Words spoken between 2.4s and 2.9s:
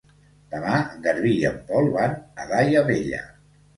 a Daia